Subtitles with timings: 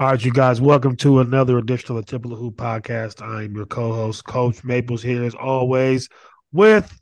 [0.00, 3.20] All right, you guys, welcome to another edition of the Tip of the Hoop podcast.
[3.20, 6.08] I'm your co-host, Coach Maples, here as always
[6.52, 6.98] with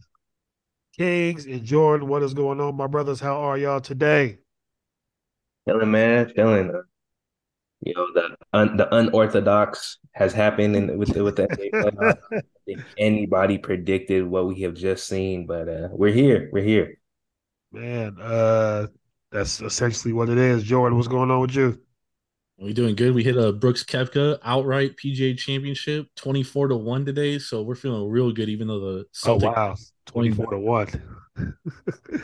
[0.98, 2.08] Kings and Jordan.
[2.08, 3.20] What is going on, my brothers?
[3.20, 4.38] How are y'all today?
[5.64, 6.70] Feeling, man, feeling.
[6.70, 6.80] Uh,
[7.82, 12.40] you know, the un, the unorthodox has happened in, with the, with the NBA I
[12.66, 16.50] think anybody predicted what we have just seen, but uh, we're here.
[16.52, 16.98] We're here.
[17.70, 18.88] Man, uh,
[19.30, 20.64] that's essentially what it is.
[20.64, 21.80] Jordan, what's going on with you?
[22.60, 23.14] We doing good.
[23.14, 27.38] We hit a Brooks Koepka outright PGA Championship, twenty four to one today.
[27.38, 30.88] So we're feeling real good, even though the Celtics, oh wow, twenty four to one.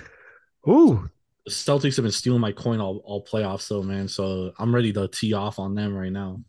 [0.68, 1.08] Ooh,
[1.44, 4.08] the Celtics have been stealing my coin all, all playoffs, though, man.
[4.08, 6.40] So I'm ready to tee off on them right now.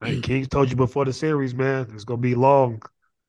[0.00, 2.82] Hey, Kings told you before the series, man, it's gonna be long.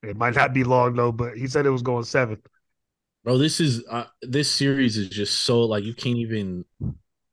[0.03, 2.39] It might not be long though, but he said it was going seven.
[3.23, 6.65] Bro, this is uh, this series is just so like you can't even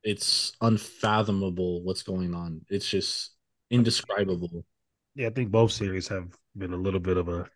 [0.03, 2.63] it's unfathomable what's going on.
[2.69, 3.33] It's just
[3.71, 4.65] indescribable.
[5.15, 7.49] Yeah, I think both series have been a little bit of a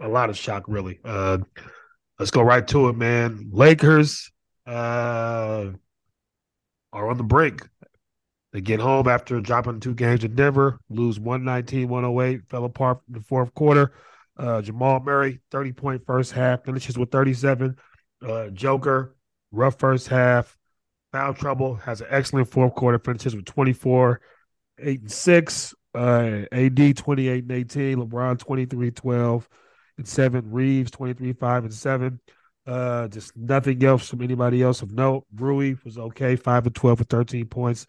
[0.00, 1.00] a lot of shock, really.
[1.04, 1.38] Uh
[2.18, 3.48] let's go right to it, man.
[3.52, 4.30] Lakers
[4.66, 5.70] uh
[6.92, 7.68] are on the brink.
[8.52, 13.14] They get home after dropping two games in Denver, lose 119 108, fell apart in
[13.14, 13.92] the fourth quarter.
[14.38, 17.76] Uh, Jamal Murray, 30 point first half, finishes with 37.
[18.26, 19.14] Uh, Joker,
[19.52, 20.57] rough first half,
[21.18, 24.20] foul trouble, has an excellent fourth quarter, finishes with 24,
[24.78, 25.74] 8 and 6.
[25.94, 29.48] Uh, AD 28 and 18, LeBron 23 12
[29.96, 32.20] and 7, Reaves 23 5 and 7.
[32.66, 35.24] Uh, just nothing else from anybody else of note.
[35.34, 37.86] Rui was okay, 5 and 12 for 13 points.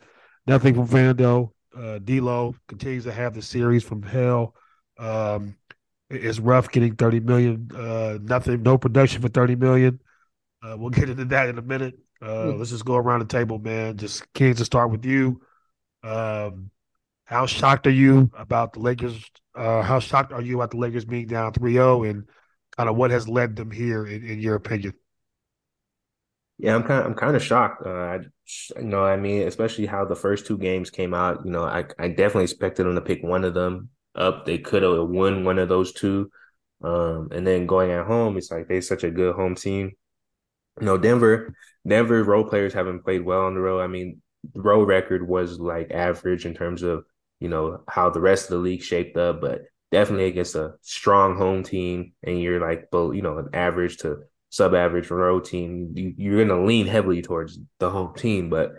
[0.48, 1.52] Nothing from Vando.
[1.78, 4.56] Uh, D'Lo continues to have the series from hell.
[4.98, 5.56] Um,
[6.10, 7.70] it's rough getting 30 million.
[7.76, 10.00] Uh, nothing, no production for 30 million.
[10.64, 12.00] Uh, we'll get into that in a minute.
[12.22, 13.98] Uh, let's just go around the table, man.
[13.98, 15.42] Just Kings to start with you.
[16.04, 16.72] Um,
[17.26, 19.24] how shocked are you about the Lakers?
[19.56, 22.28] Uh, how shocked are you about the Lakers being down 3-0 and
[22.76, 24.94] kind of what has led them here, in, in your opinion?
[26.58, 27.86] Yeah, I'm kind of I'm kind of shocked.
[27.86, 28.20] Uh, I,
[28.78, 31.46] you know, I mean, especially how the first two games came out.
[31.46, 34.46] You know, I I definitely expected them to pick one of them up.
[34.46, 36.30] They could have won one of those two.
[36.82, 39.92] Um, and then going at home, it's like they're such a good home team.
[40.80, 41.54] You know, Denver,
[41.88, 43.82] Denver role players haven't played well on the road.
[43.82, 44.22] I mean,
[44.54, 47.06] the road record was like average in terms of
[47.40, 51.38] you know how the rest of the league shaped up, but definitely against a strong
[51.38, 54.20] home team, and you're like, both you know, an average to
[54.50, 58.50] sub-average road team, you, you're going to lean heavily towards the home team.
[58.50, 58.74] But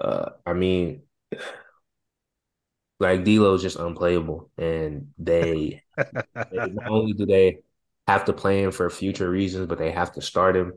[0.00, 1.02] uh, I mean,
[3.00, 7.58] like D'Lo is just unplayable, and they, they not only do they
[8.06, 10.72] have to play him for future reasons, but they have to start him.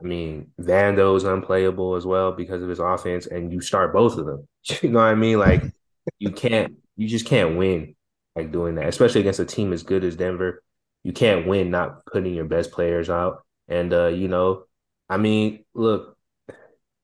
[0.00, 4.16] I mean, Vando is unplayable as well because of his offense, and you start both
[4.18, 4.46] of them.
[4.82, 5.38] You know what I mean?
[5.38, 5.62] Like
[6.18, 7.94] you can't, you just can't win
[8.36, 10.62] like doing that, especially against a team as good as Denver.
[11.02, 13.44] You can't win not putting your best players out.
[13.68, 14.64] And uh, you know,
[15.08, 16.16] I mean, look,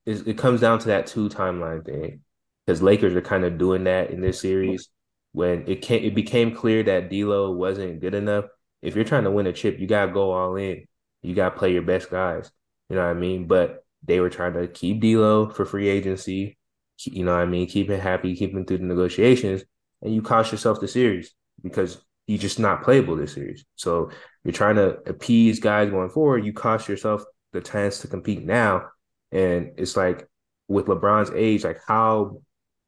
[0.07, 2.23] it, it comes down to that two timeline thing
[2.67, 4.89] because Lakers are kind of doing that in this series.
[5.33, 8.47] When it came, it became clear that D'Lo wasn't good enough.
[8.83, 10.87] If you're trying to win a chip, you gotta go all in.
[11.23, 12.51] You gotta play your best guys.
[12.89, 13.47] You know what I mean?
[13.47, 16.59] But they were trying to keep D'Lo for free agency.
[17.05, 17.67] You know what I mean?
[17.67, 19.63] Keep him happy, keep him through the negotiations,
[20.03, 23.65] and you cost yourself the series because he's just not playable this series.
[23.75, 24.11] So
[24.45, 26.45] you're trying to appease guys going forward.
[26.45, 28.89] You cost yourself the chance to compete now,
[29.33, 30.27] and it's like
[30.69, 32.41] with LeBron's age, like how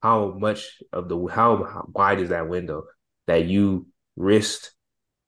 [0.03, 2.85] how much of the how, how wide is that window
[3.27, 3.87] that you
[4.17, 4.73] risked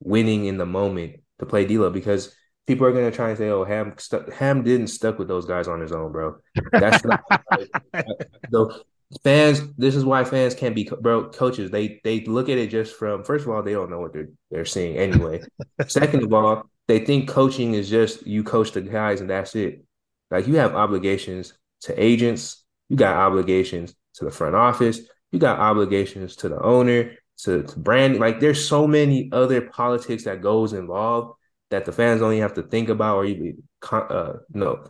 [0.00, 2.34] winning in the moment to play D'Lo because
[2.70, 5.66] people are gonna try and say, "Oh, Ham stu- Ham didn't stuck with those guys
[5.66, 6.36] on his own, bro."
[6.70, 7.20] That's not
[8.50, 8.82] the
[9.24, 9.62] fans.
[9.76, 11.72] This is why fans can't be bro coaches.
[11.72, 14.28] They they look at it just from first of all, they don't know what they're
[14.52, 15.42] they're seeing anyway.
[15.88, 19.84] Second of all, they think coaching is just you coach the guys and that's it.
[20.30, 25.00] Like you have obligations to agents, You got obligations to the front office.
[25.32, 28.20] You got obligations to the owner, to, to branding.
[28.20, 31.34] Like there's so many other politics that goes involved
[31.70, 34.84] that the fans even have to think about or even uh, no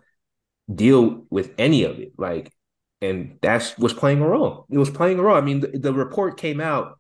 [0.73, 2.12] deal with any of it.
[2.19, 2.53] Like,
[3.00, 4.67] and that's was playing a role.
[4.71, 5.37] It was playing a role.
[5.37, 6.99] I mean, the, the report came out.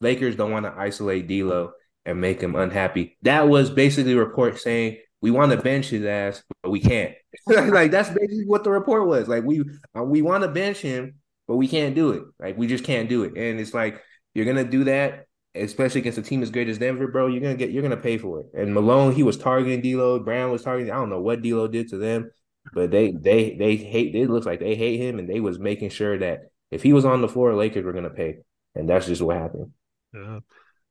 [0.00, 1.72] Lakers don't want to isolate D'Lo
[2.04, 3.18] and make him unhappy.
[3.22, 7.14] That was basically a report saying we want to bench his ass, but we can't.
[7.46, 9.28] like that's basically what the report was.
[9.28, 9.64] Like we
[9.96, 11.16] uh, we want to bench him,
[11.46, 12.22] but we can't do it.
[12.38, 13.36] Like we just can't do it.
[13.36, 14.02] And it's like
[14.34, 17.26] you're gonna do that, especially against a team as great as Denver, bro.
[17.26, 18.46] You're gonna get you're gonna pay for it.
[18.54, 20.18] And Malone, he was targeting D'Lo.
[20.18, 20.92] Brown was targeting.
[20.92, 22.30] I don't know what D'Lo did to them,
[22.72, 24.14] but they they they hate.
[24.14, 27.04] It looks like they hate him, and they was making sure that if he was
[27.04, 28.38] on the floor, Lakers were gonna pay,
[28.74, 29.72] and that's just what happened.
[30.12, 30.40] Yeah,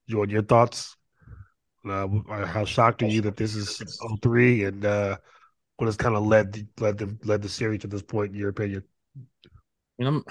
[0.08, 0.96] Jordan, your thoughts?
[1.88, 2.08] Uh,
[2.46, 3.82] how shocked are you that this is
[4.22, 5.16] 03 and uh,
[5.78, 8.50] what has kind of led led them led the series to this point in your
[8.50, 8.84] opinion?
[9.16, 10.26] I mean, I'm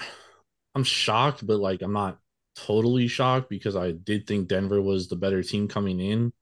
[0.75, 2.19] I'm shocked, but like I'm not
[2.65, 6.33] totally shocked because I did think Denver was the better team coming in.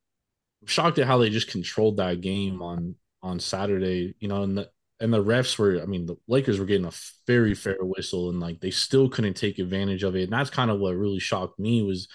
[0.61, 4.57] I'm shocked at how they just controlled that game on on Saturday, you know, and
[4.57, 4.69] the
[4.99, 6.93] and the refs were I mean, the Lakers were getting a
[7.27, 10.23] very fair whistle and like they still couldn't take advantage of it.
[10.23, 12.07] And that's kind of what really shocked me was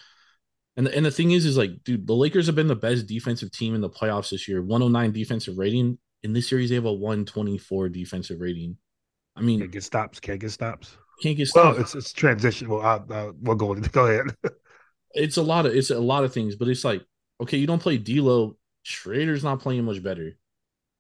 [0.77, 3.07] and the, and the thing is, is like, dude, the Lakers have been the best
[3.07, 4.63] defensive team in the playoffs this year.
[4.63, 5.99] 109 defensive rating.
[6.23, 8.77] In this series, they have a 124 defensive rating.
[9.37, 10.21] I mean, can't get stops.
[10.21, 10.97] Can't get stops.
[11.23, 11.51] Can't get.
[11.55, 12.69] Well, it's it's transition.
[12.69, 14.35] Well, I, I, we'll go go ahead.
[15.15, 17.05] it's a lot of it's a lot of things, but it's like
[17.41, 18.57] okay, you don't play D'Lo.
[18.85, 20.37] Schröder's not playing much better.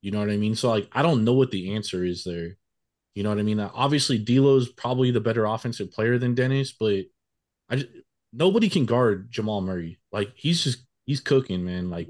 [0.02, 0.55] You know what I mean?
[0.55, 2.56] So like, I don't know what the answer is there.
[3.14, 3.61] You know what I mean?
[3.61, 7.05] Obviously, D'Lo's probably the better offensive player than Dennis, but
[7.69, 7.88] I just,
[8.32, 9.99] nobody can guard Jamal Murray.
[10.12, 11.90] Like he's just he's cooking, man.
[11.90, 12.08] Like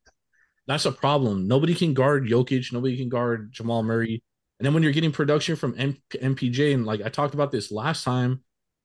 [0.66, 1.48] that's a problem.
[1.48, 2.72] Nobody can guard Jokic.
[2.72, 4.22] Nobody can guard Jamal Murray.
[4.58, 7.70] And then when you're getting production from M- MPJ, and like I talked about this
[7.70, 8.42] last time,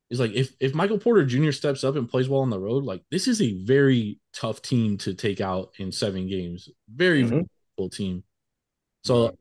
[0.10, 1.52] is like if if Michael Porter Jr.
[1.52, 4.98] steps up and plays well on the road, like this is a very tough team
[5.00, 6.70] to take out in seven games.
[6.88, 7.42] Very mm-hmm.
[7.78, 8.24] full team.
[9.04, 9.36] So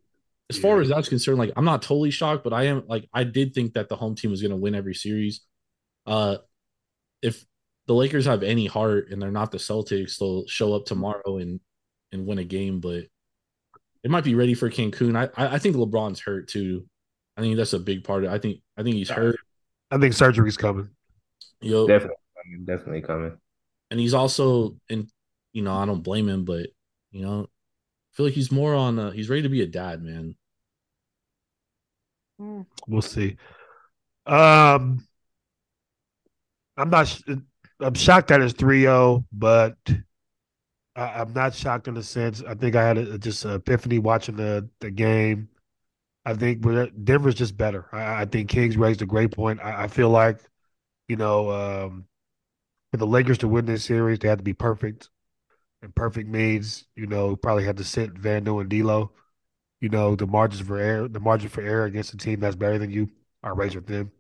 [0.49, 0.83] as far yeah.
[0.83, 3.75] as that's concerned, like I'm not totally shocked, but I am like I did think
[3.75, 5.43] that the home team was going to win every series.
[6.07, 6.39] Uh,
[7.21, 7.45] if
[7.87, 11.61] the Lakers have any heart and they're not the Celtics, they'll show up tomorrow and
[12.13, 12.81] and win a game.
[12.81, 13.05] But
[14.03, 15.17] it might be ready for Cancun.
[15.17, 16.87] I I think LeBron's hurt too.
[17.37, 18.35] I think that's a big part of it.
[18.35, 19.37] I think I think he's hurt.
[19.91, 20.91] I think surgery's coming.
[21.61, 23.39] Yo, definitely, coming, definitely coming.
[23.91, 25.09] And he's also, and
[25.53, 26.69] you know, I don't blame him, but
[27.11, 28.99] you know, I feel like he's more on.
[28.99, 30.35] Uh, he's ready to be a dad, man.
[32.89, 33.37] We'll see.
[34.27, 35.07] Um,
[36.77, 37.21] I'm not.
[37.81, 39.77] I'm shocked that it's 3-0, but
[40.97, 42.43] I, am not shocked in a sense.
[42.47, 45.49] I think I had a, just an epiphany watching the the game.
[46.25, 46.63] I think
[47.05, 47.89] Denver's just better.
[47.93, 49.61] I, I, think Kings raised a great point.
[49.61, 50.39] I, I feel like,
[51.09, 52.07] you know, um,
[52.93, 55.11] for the Lakers to win this series, they had to be perfect,
[55.83, 59.13] and perfect means you know probably had to sit Vando and D'Lo.
[59.81, 62.79] You know, the margins for error, the margin for error against a team that's better
[62.79, 63.11] than you
[63.43, 64.13] are razor thin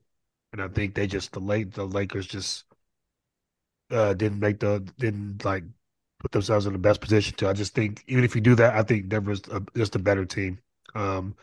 [0.52, 2.64] and I think they just the late the Lakers just
[3.90, 5.64] uh, didn't make the didn't like
[6.22, 7.48] put themselves in the best position to.
[7.48, 10.24] I just think even if you do that, I think Denver's a, just a better
[10.24, 10.58] team.
[10.94, 11.34] Um,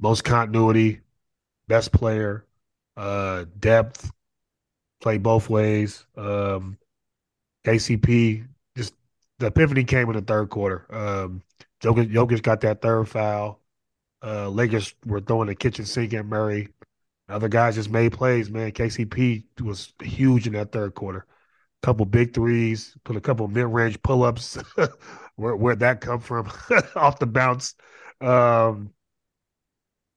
[0.00, 1.00] most continuity,
[1.68, 2.46] best player,
[2.96, 4.10] uh, depth,
[5.02, 6.06] play both ways.
[6.16, 6.78] Um,
[7.66, 8.46] KCP
[8.76, 8.94] just
[9.38, 10.86] the epiphany came in the third quarter.
[10.90, 11.42] Um,
[11.82, 13.60] Jokic, Jokic got that third foul.
[14.24, 16.68] Uh, Lakers were throwing the kitchen sink at Murray.
[17.28, 18.72] Other guys just made plays, man.
[18.72, 21.26] KCP was huge in that third quarter.
[21.84, 24.56] Couple big threes, put a couple mid range pull ups.
[25.36, 26.50] where where'd that come from?
[26.96, 27.74] Off the bounce.
[28.22, 28.88] Um,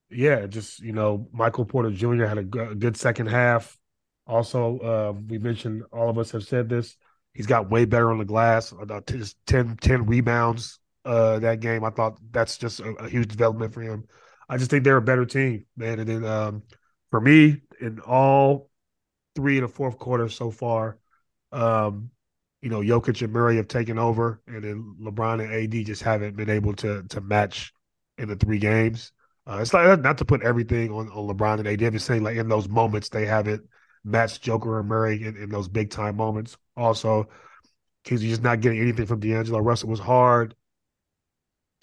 [0.09, 2.23] yeah, just you know, Michael Porter Jr.
[2.23, 3.77] had a, g- a good second half.
[4.25, 6.95] Also, uh, we mentioned all of us have said this.
[7.33, 8.71] He's got way better on the glass.
[8.71, 9.05] About
[9.45, 11.83] 10, 10 rebounds uh, that game.
[11.83, 14.05] I thought that's just a, a, huge development for him.
[14.47, 15.99] I just think they're a better team, man.
[15.99, 16.63] And then um,
[17.11, 18.69] for me in all
[19.35, 20.97] three of the fourth quarter so far.
[21.51, 22.11] Um,
[22.61, 26.35] you know, Jokic and Murray have taken over, and then LeBron and AD just haven't
[26.35, 27.73] been able to to match
[28.17, 29.11] in the three games.
[29.45, 31.81] Uh, it's like not to put everything on, on LeBron and AD.
[31.81, 33.63] I'm just saying, like in those moments, they haven't
[34.03, 36.57] matched Joker and Murray in, in those big time moments.
[36.75, 37.29] Also,
[38.03, 39.89] because you're just not getting anything from D'Angelo Russell.
[39.89, 40.55] It was hard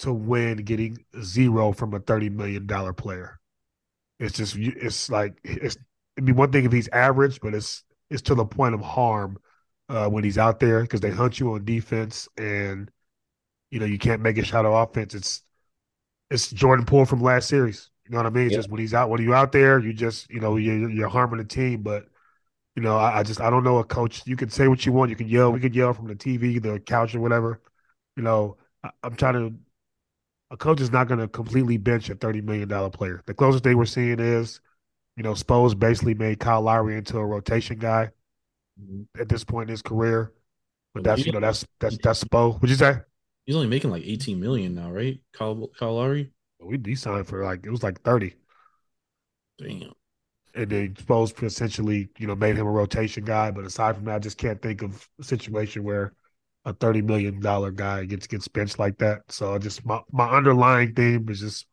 [0.00, 3.38] to win getting zero from a thirty million dollar player.
[4.18, 5.76] It's just it's like it's
[6.16, 9.38] it'd be one thing if he's average, but it's it's to the point of harm
[9.94, 12.90] uh, when he's out there because they hunt you on defense and
[13.70, 15.14] you know you can't make a shot of offense.
[15.14, 15.42] It's
[16.30, 17.90] it's Jordan Poole from last series.
[18.04, 18.50] You know what I mean?
[18.50, 18.56] Yeah.
[18.56, 21.38] Just when he's out, when you out there, you just you know you're, you're harming
[21.38, 21.82] the team.
[21.82, 22.06] But
[22.74, 24.22] you know, I, I just I don't know a coach.
[24.26, 25.10] You can say what you want.
[25.10, 25.52] You can yell.
[25.52, 27.60] We can yell from the TV, the couch, or whatever.
[28.16, 29.54] You know, I, I'm trying to.
[30.50, 33.22] A coach is not going to completely bench a thirty million dollar player.
[33.26, 34.60] The closest they were seeing is,
[35.16, 38.10] you know, Spo's basically made Kyle Lowry into a rotation guy
[39.18, 40.32] at this point in his career.
[40.94, 42.54] But that's you know that's that's that's Spo.
[42.54, 42.98] What'd you say?
[43.46, 45.20] He's only making like 18 million now, right?
[45.32, 46.30] Kyle, Kyle Lowry.
[46.60, 48.34] We he signed for like it was like thirty.
[49.58, 49.92] Damn.
[50.54, 53.50] and then Spo's essentially, you know, made him a rotation guy.
[53.50, 56.14] But aside from that, I just can't think of a situation where
[56.64, 59.22] a thirty million dollar guy gets gets benched like that.
[59.30, 61.66] So just my, my underlying theme is just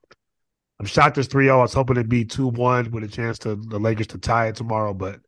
[0.80, 1.52] I'm shocked it's 3-0.
[1.54, 4.56] I was hoping it'd be 2-1 with a chance to the Lakers to tie it
[4.56, 5.20] tomorrow, but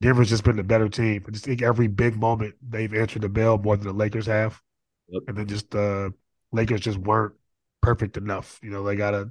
[0.00, 1.24] Denver's just been the better team.
[1.26, 4.60] I just think every big moment they've answered the bell more than the Lakers have.
[5.08, 5.22] Yep.
[5.28, 6.14] And then just the
[6.52, 7.34] Lakers just weren't
[7.82, 8.58] perfect enough.
[8.62, 9.30] You know, they gotta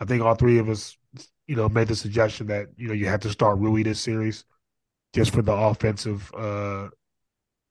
[0.00, 0.96] I think all three of us,
[1.46, 4.44] you know, made the suggestion that, you know, you have to start Rui this series
[5.12, 6.88] just for the offensive uh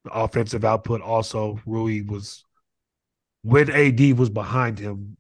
[0.04, 1.02] the offensive output.
[1.02, 2.44] Also, Rui was
[3.44, 5.18] when AD was behind him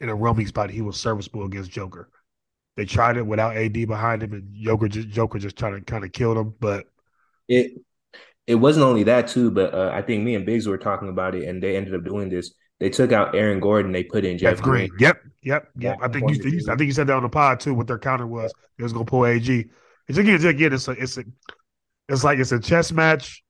[0.00, 2.08] in a roaming spot, he was serviceable against Joker.
[2.78, 6.04] They tried it without AD behind him, and Joker just Joker just trying to kind
[6.04, 6.54] of kill him.
[6.60, 6.86] But
[7.48, 7.72] It
[8.46, 11.34] it wasn't only that too, but uh, I think me and Biggs were talking about
[11.34, 12.54] it, and they ended up doing this.
[12.80, 15.98] They took out Aaron Gordon, they put in Jeff, Jeff Green, yep, yep, yep.
[16.00, 17.74] Yeah, I think you, you, I think you said that on the pod too.
[17.74, 19.66] What their counter was, it was gonna pull AG.
[20.08, 21.24] It's again, it's again, it's a, it's a,
[22.08, 23.44] it's like it's a chess match,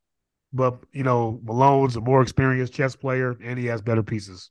[0.52, 4.50] but you know, Malone's a more experienced chess player, and he has better pieces,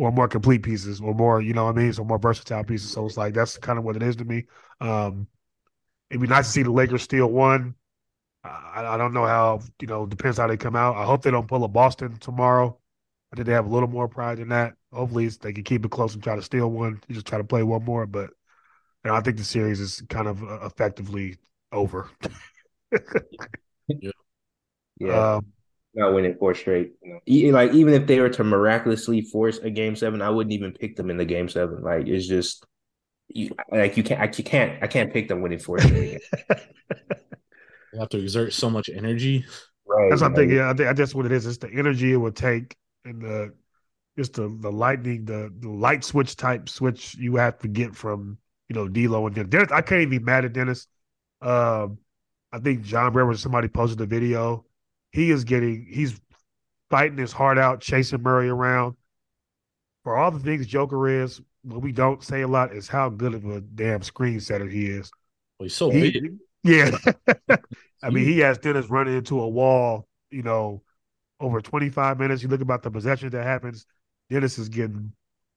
[0.00, 2.90] or more complete pieces, or more, you know what I mean, so more versatile pieces.
[2.92, 4.46] So it's like that's kind of what it is to me.
[4.80, 5.26] Um,
[6.10, 7.74] it'd be nice to see the Lakers steal one.
[8.44, 10.96] I, I don't know how, you know, depends how they come out.
[10.96, 12.78] I hope they don't pull a Boston tomorrow.
[13.32, 14.74] I think they have a little more pride than that.
[14.92, 17.02] Hopefully, they can keep it close and try to steal one.
[17.10, 18.30] Just try to play one more, but
[19.04, 21.38] you know, I think the series is kind of uh, effectively
[21.72, 22.10] over.
[23.98, 24.10] Yeah,
[25.08, 25.52] Um,
[25.94, 26.92] not winning four straight.
[27.02, 30.30] You know, E- like even if they were to miraculously force a game seven, I
[30.30, 31.82] wouldn't even pick them in the game seven.
[31.82, 32.64] Like it's just
[33.28, 36.20] you, like you can't, I you can't, I can't pick them winning four straight.
[37.92, 39.44] you have to exert so much energy.
[39.86, 40.08] right?
[40.10, 40.58] that's what I'm thinking.
[40.58, 41.46] Yeah, I think that's what it is.
[41.46, 43.54] It's the energy it would take and the
[44.16, 48.38] just the the lightning, the, the light switch type switch you have to get from
[48.68, 49.50] you know D'Lo and Dennis.
[49.50, 50.86] Dennis I can't even be mad at Dennis.
[51.40, 51.98] Um,
[52.52, 54.64] I think John Brewer, somebody posted a video.
[55.12, 56.20] He is getting, he's
[56.90, 58.94] fighting his heart out, chasing Murray around.
[60.04, 63.34] For all the things Joker is, what we don't say a lot is how good
[63.34, 65.10] of a damn screen setter he is.
[65.58, 66.36] Well, he's so He- big.
[66.62, 66.96] Yeah.
[68.02, 70.82] I mean, he has Dennis running into a wall, you know,
[71.38, 72.42] over 25 minutes.
[72.42, 73.86] You look about the possession that happens,
[74.30, 75.12] Dennis is getting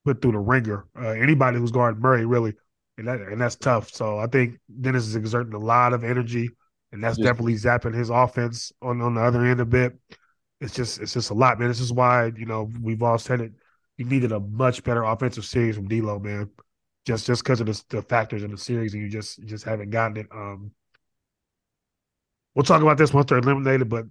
[0.05, 0.85] put through the ringer.
[0.99, 2.53] Uh, anybody who's guarding Murray, really.
[2.97, 3.89] And that and that's tough.
[3.91, 6.49] So I think Dennis is exerting a lot of energy,
[6.93, 7.23] and that's Yeah.
[7.23, 9.99] definitely zapping his offense on, on the other end a bit.
[10.61, 11.69] It's just it's just a lot, man.
[11.69, 13.53] This is why, you know, we've all said it.
[13.97, 16.51] You needed a much better offensive series from D'Lo, man.
[17.05, 19.65] Just just because of the, the factors in the series, and you just you just
[19.65, 20.27] haven't gotten it.
[20.33, 20.71] Um,
[22.55, 23.89] we'll talk about this once they're eliminated.
[23.89, 24.05] But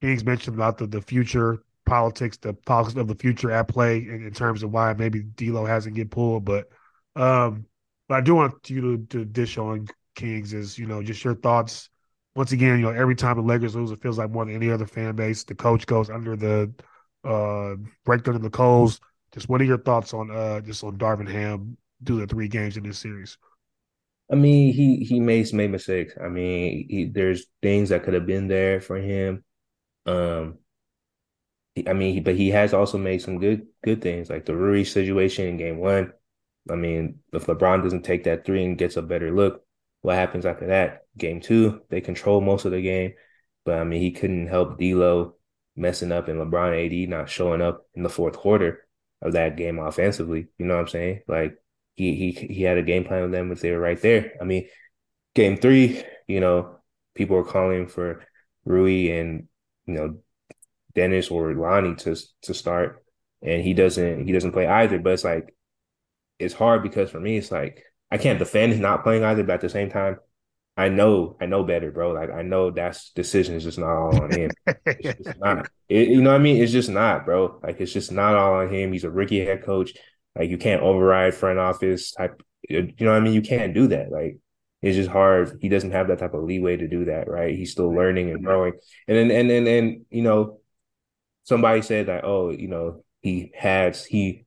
[0.00, 4.26] Kings mentioned about the, the future politics, the politics of the future at play in,
[4.26, 6.44] in terms of why maybe D'Lo hasn't get pulled.
[6.44, 6.68] But
[7.16, 7.66] um,
[8.08, 11.34] but I do want you to, to dish on Kings is you know just your
[11.34, 11.90] thoughts.
[12.34, 14.70] Once again, you know every time the Lakers lose, it feels like more than any
[14.70, 15.44] other fan base.
[15.44, 16.72] The coach goes under the
[17.24, 19.00] uh break under the coals.
[19.32, 22.76] Just what are your thoughts on uh just on Darvin Ham do the three games
[22.76, 23.36] in this series?
[24.30, 26.14] I mean, he he made made mistakes.
[26.22, 29.44] I mean, he, there's things that could have been there for him.
[30.06, 30.58] Um,
[31.86, 35.46] I mean, but he has also made some good good things, like the Rui situation
[35.46, 36.12] in Game One.
[36.70, 39.64] I mean, if LeBron doesn't take that three and gets a better look,
[40.02, 41.02] what happens after that?
[41.16, 43.14] Game two, they control most of the game,
[43.64, 45.34] but I mean, he couldn't help D'Lo
[45.76, 48.86] messing up and LeBron AD not showing up in the fourth quarter
[49.22, 50.48] of that game offensively.
[50.58, 51.22] You know what I'm saying?
[51.28, 51.58] Like
[51.94, 54.32] he he he had a game plan with them if they were right there.
[54.40, 54.68] I mean,
[55.34, 56.78] game three, you know,
[57.14, 58.24] people were calling for
[58.64, 59.48] Rui and
[59.86, 60.18] you know
[60.94, 63.04] Dennis or Lonnie to to start,
[63.42, 64.98] and he doesn't he doesn't play either.
[64.98, 65.54] But it's like
[66.38, 69.60] it's hard because for me, it's like I can't defend not playing either, but at
[69.60, 70.18] the same time,
[70.76, 72.12] I know I know better, bro.
[72.12, 74.50] Like I know that's decision is just not all on him.
[74.86, 75.68] It's just not.
[75.88, 76.62] It, you know what I mean?
[76.62, 77.60] It's just not, bro.
[77.62, 78.92] Like it's just not all on him.
[78.92, 79.92] He's a rookie head coach.
[80.36, 82.42] Like you can't override front office type.
[82.68, 83.34] You know what I mean?
[83.34, 84.10] You can't do that.
[84.10, 84.38] Like
[84.80, 85.58] it's just hard.
[85.60, 87.54] He doesn't have that type of leeway to do that, right?
[87.54, 88.72] He's still learning and growing.
[89.06, 90.60] And then and then and you know,
[91.44, 94.46] somebody said that, oh, you know, he has he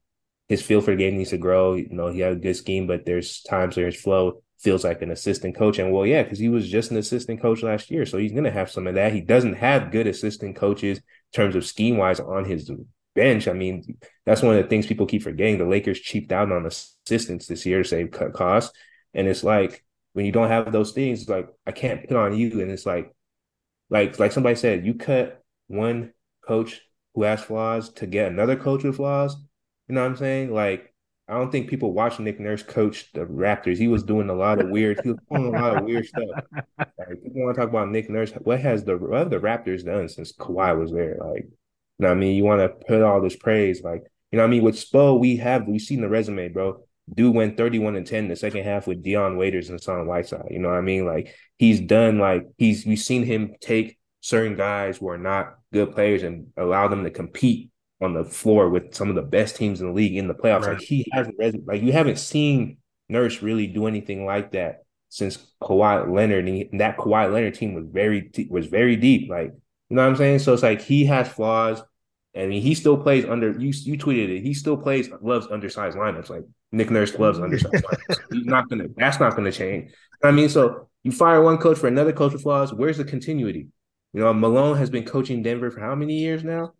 [0.49, 1.73] his feel for the game needs to grow.
[1.75, 5.01] You know, he had a good scheme, but there's times where his flow feels like
[5.01, 5.79] an assistant coach.
[5.79, 8.05] And well, yeah, because he was just an assistant coach last year.
[8.05, 9.13] So he's going to have some of that.
[9.13, 12.71] He doesn't have good assistant coaches in terms of scheme wise on his
[13.13, 13.47] bench.
[13.47, 15.57] I mean, that's one of the things people keep forgetting.
[15.57, 18.75] The Lakers cheaped out on assistants this year to save cut costs.
[19.13, 19.83] And it's like
[20.13, 22.61] when you don't have those things, like I can't put on you.
[22.61, 23.13] And it's like,
[23.89, 26.13] like, like somebody said, you cut one
[26.45, 26.81] coach
[27.15, 29.35] who has flaws to get another coach with flaws.
[29.87, 30.53] You know what I'm saying?
[30.53, 30.93] Like,
[31.27, 33.77] I don't think people watching Nick Nurse coach the Raptors.
[33.77, 34.99] He was doing a lot of weird.
[35.03, 36.23] He was doing a lot of weird stuff.
[36.77, 38.31] Like, people want to talk about Nick Nurse.
[38.31, 41.17] What has the what have the Raptors done since Kawhi was there?
[41.19, 42.35] Like, you know what I mean?
[42.35, 44.63] You want to put all this praise, like, you know what I mean?
[44.63, 46.83] With Spo, we have we seen the resume, bro.
[47.13, 50.47] Dude went 31 and 10 in the second half with Dion Waiters and Son Whiteside.
[50.49, 51.05] You know what I mean?
[51.05, 55.91] Like he's done like he's we've seen him take certain guys who are not good
[55.91, 57.69] players and allow them to compete
[58.03, 60.61] on the floor with some of the best teams in the league in the playoffs.
[60.65, 60.77] Right.
[60.77, 62.77] Like he hasn't like you haven't seen
[63.09, 66.47] Nurse really do anything like that since Kawhi Leonard.
[66.47, 69.29] And, he, and that Kawhi Leonard team was very was very deep.
[69.29, 69.51] Like
[69.89, 70.39] you know what I'm saying?
[70.39, 71.81] So it's like he has flaws.
[72.35, 73.71] I mean, he still plays under you.
[73.75, 74.41] You tweeted it.
[74.41, 76.29] He still plays loves undersized lineups.
[76.29, 77.45] Like Nick Nurse loves mm-hmm.
[77.45, 78.19] undersized lineups.
[78.31, 78.85] He's not gonna.
[78.97, 79.91] That's not gonna change.
[80.23, 82.73] I mean, so you fire one coach for another coach with flaws.
[82.73, 83.67] Where's the continuity?
[84.13, 86.73] You know, Malone has been coaching Denver for how many years now?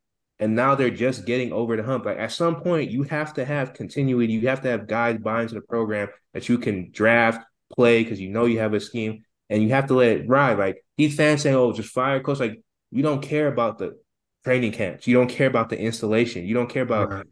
[0.44, 2.04] And now they're just getting over the hump.
[2.04, 4.34] Like at some point, you have to have continuity.
[4.34, 8.20] You have to have guys buy into the program that you can draft, play because
[8.20, 10.58] you know you have a scheme, and you have to let it ride.
[10.58, 13.98] Like these fans saying, "Oh, just fire coach." Like you don't care about the
[14.44, 15.08] training camps.
[15.08, 16.46] You don't care about the installation.
[16.46, 17.26] You don't care about right.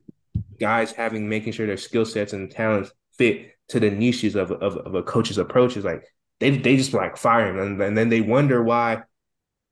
[0.57, 4.77] guys having making sure their skill sets and talents fit to the niches of, of,
[4.77, 5.83] of a coach's approaches.
[5.83, 6.05] Like
[6.39, 9.03] they they just like fire him, and, and then they wonder why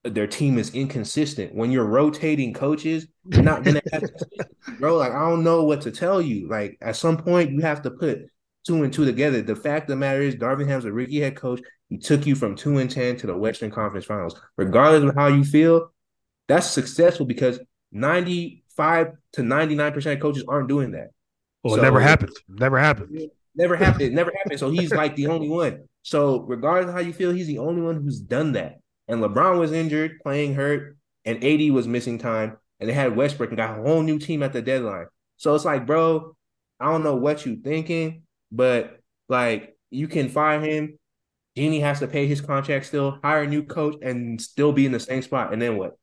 [0.04, 1.54] their team is inconsistent.
[1.54, 4.04] When you're rotating coaches, you're not gonna have
[4.78, 4.96] bro.
[4.96, 6.48] Like I don't know what to tell you.
[6.48, 8.22] Like at some point, you have to put
[8.66, 9.42] two and two together.
[9.42, 11.60] The fact of the matter is, Darvin Ham's a rookie head coach.
[11.88, 14.40] He took you from two and ten to the Western Conference Finals.
[14.56, 15.92] Regardless of how you feel,
[16.48, 17.60] that's successful because
[17.92, 21.08] ninety five to ninety nine percent of coaches aren't doing that.
[21.62, 22.32] Well, so, it never happened.
[22.48, 23.30] Never happened.
[23.54, 24.02] Never happened.
[24.02, 24.58] It never happened.
[24.60, 25.84] So he's like the only one.
[26.02, 28.79] So regardless of how you feel, he's the only one who's done that
[29.10, 33.50] and LeBron was injured, playing hurt, and AD was missing time, and they had Westbrook
[33.50, 35.06] and got a whole new team at the deadline.
[35.36, 36.36] So it's like, bro,
[36.78, 40.96] I don't know what you're thinking, but like you can fire him.
[41.56, 44.92] Jeanie has to pay his contract still, hire a new coach, and still be in
[44.92, 45.52] the same spot.
[45.52, 45.98] And then what?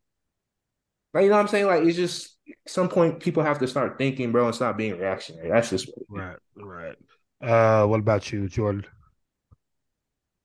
[1.13, 1.65] Like, you know what I'm saying?
[1.65, 5.50] Like, it's just some point people have to start thinking, bro, and stop being reactionary.
[5.50, 6.96] That's just right, right.
[7.41, 8.86] Uh, what about you, Jordan?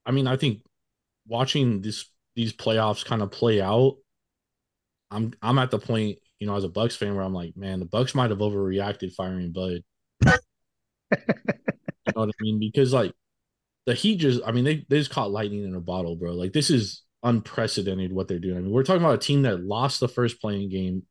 [0.06, 0.62] I mean, I think
[1.26, 3.96] watching this these playoffs kind of play out,
[5.10, 7.80] I'm I'm at the point, you know, as a Bucks fan where I'm like, man,
[7.80, 9.82] the Bucks might have overreacted firing Bud.
[10.26, 10.32] you
[12.08, 12.58] know what I mean?
[12.58, 13.12] Because like
[13.86, 16.32] the Heat just, I mean, they they just caught lightning in a bottle, bro.
[16.32, 18.56] Like this is unprecedented what they're doing.
[18.56, 21.04] I mean, we're talking about a team that lost the first playing game,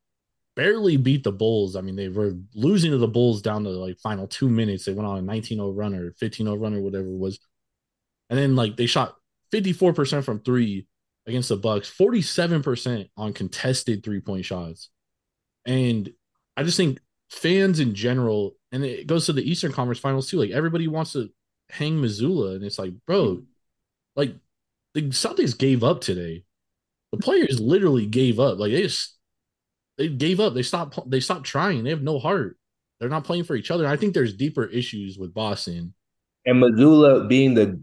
[0.56, 1.76] barely beat the Bulls.
[1.76, 4.86] I mean, they were losing to the Bulls down to like final two minutes.
[4.86, 7.40] They went on a 19-0 run or 15-0 run or whatever it was.
[8.30, 9.16] And then like they shot
[9.54, 10.88] 54% from three
[11.28, 14.90] against the Bucks, 47% on contested three-point shots.
[15.66, 16.12] And
[16.58, 20.38] I just think fans in general, and it goes to the Eastern Conference Finals too.
[20.38, 21.30] Like everybody wants to
[21.70, 23.44] hang Mazzulla, and it's like, bro, mm-hmm.
[24.16, 24.36] like
[24.94, 26.44] the Celtics gave up today.
[27.12, 28.58] The players literally gave up.
[28.58, 29.18] Like they just
[29.98, 30.54] they gave up.
[30.54, 31.00] They stopped.
[31.10, 31.84] They stopped trying.
[31.84, 32.58] They have no heart.
[33.00, 33.88] They're not playing for each other.
[33.88, 35.94] I think there's deeper issues with Boston.
[36.46, 37.82] And Mazzulla being the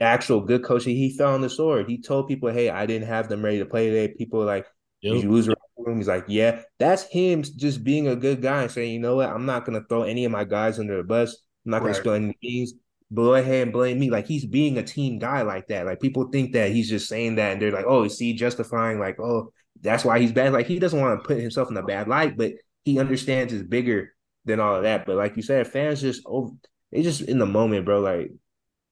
[0.00, 1.88] actual good coach, he fell on the sword.
[1.88, 4.66] He told people, "Hey, I didn't have them ready to play today." People were like,
[5.00, 5.14] yep.
[5.14, 5.96] "Did you lose?" Room?
[5.98, 9.28] He's like, "Yeah." That's him just being a good guy and saying, "You know what?
[9.28, 11.36] I'm not gonna throw any of my guys under the bus.
[11.64, 12.00] I'm not gonna right.
[12.00, 12.74] spill any beans.
[13.12, 15.86] Go ahead and blame me." Like he's being a team guy like that.
[15.86, 19.20] Like people think that he's just saying that, and they're like, "Oh, see, justifying like,
[19.20, 22.08] oh, that's why he's bad." Like he doesn't want to put himself in a bad
[22.08, 22.52] light, but
[22.84, 25.06] he understands it's bigger than all of that.
[25.06, 26.52] But like you said, fans just over.
[26.92, 28.00] They just in the moment, bro.
[28.00, 28.30] Like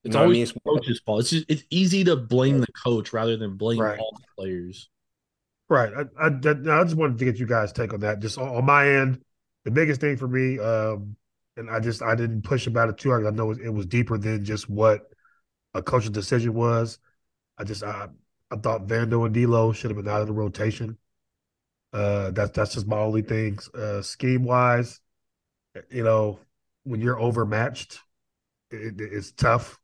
[0.05, 0.61] it's always I mean?
[0.65, 1.21] the coach's fault.
[1.21, 3.99] It's just, it's easy to blame the coach rather than blame right.
[3.99, 4.89] all the players.
[5.69, 5.93] Right.
[5.95, 8.21] I, I, I, just wanted to get you guys' take on that.
[8.21, 9.23] Just on, on my end,
[9.65, 11.17] the biggest thing for me, um,
[11.57, 13.27] and I just I didn't push about it too hard.
[13.27, 15.03] I know it, it was deeper than just what
[15.75, 16.99] a coach's decision was.
[17.59, 18.09] I just I,
[18.51, 20.99] I thought Vando and D'Lo should have been out of the rotation.
[21.93, 23.69] Uh, that's that's just my only things.
[23.69, 25.01] Uh, scheme wise,
[25.91, 26.39] you know,
[26.85, 28.01] when you're overmatched,
[28.71, 29.79] it, it's tough.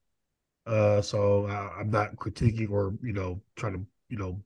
[0.69, 4.39] Uh, so I, am not critiquing or you know trying to you know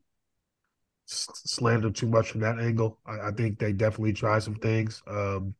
[1.06, 3.00] slander too much from that angle.
[3.04, 5.02] I, I, think they definitely try some things.
[5.08, 5.54] Um,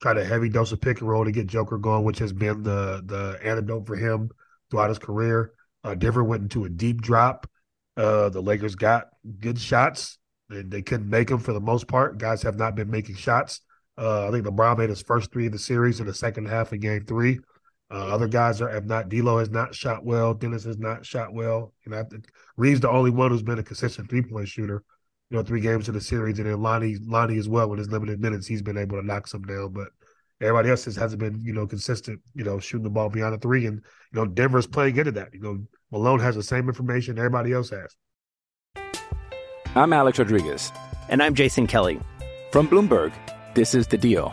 [0.00, 2.62] kind of heavy dose of pick and roll to get Joker going, which has been
[2.62, 4.30] the the antidote for him
[4.70, 5.52] throughout his career.
[5.84, 7.46] Uh, Denver went into a deep drop.
[7.94, 9.08] Uh, the Lakers got
[9.38, 10.16] good shots,
[10.48, 12.16] and they couldn't make them for the most part.
[12.16, 13.60] Guys have not been making shots.
[13.98, 16.72] Uh, I think LeBron made his first three of the series in the second half
[16.72, 17.40] of Game Three.
[17.92, 19.08] Uh, other guys are, have not.
[19.08, 20.32] D'Lo has not shot well.
[20.32, 21.72] Dennis has not shot well.
[21.84, 22.04] You know,
[22.56, 24.84] Reed's the only one who's been a consistent three point shooter.
[25.30, 27.68] You know, three games in the series, and then Lonnie, Lonnie as well.
[27.68, 29.72] With his limited minutes, he's been able to knock some down.
[29.72, 29.88] But
[30.40, 32.20] everybody else just hasn't been, you know, consistent.
[32.34, 33.76] You know, shooting the ball beyond the three, and
[34.12, 35.34] you know, Denver's playing into that.
[35.34, 35.58] You know,
[35.90, 37.96] Malone has the same information everybody else has.
[39.74, 40.72] I'm Alex Rodriguez,
[41.08, 42.00] and I'm Jason Kelly
[42.52, 43.12] from Bloomberg.
[43.54, 44.32] This is the Deal.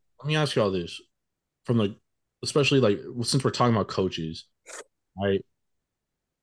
[0.21, 1.01] Let me ask y'all this,
[1.65, 1.95] from the,
[2.43, 4.45] especially like since we're talking about coaches,
[5.21, 5.43] right?